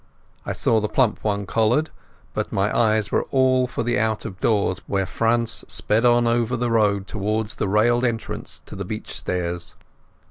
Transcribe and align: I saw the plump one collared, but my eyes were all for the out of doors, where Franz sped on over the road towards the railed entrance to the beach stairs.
I 0.47 0.51
saw 0.53 0.79
the 0.79 0.89
plump 0.89 1.23
one 1.23 1.45
collared, 1.45 1.91
but 2.33 2.51
my 2.51 2.75
eyes 2.75 3.11
were 3.11 3.25
all 3.25 3.67
for 3.67 3.83
the 3.83 3.99
out 3.99 4.25
of 4.25 4.39
doors, 4.41 4.81
where 4.87 5.05
Franz 5.05 5.63
sped 5.67 6.05
on 6.05 6.25
over 6.25 6.57
the 6.57 6.71
road 6.71 7.05
towards 7.05 7.53
the 7.53 7.67
railed 7.67 8.03
entrance 8.03 8.63
to 8.65 8.75
the 8.75 8.83
beach 8.83 9.13
stairs. 9.15 9.75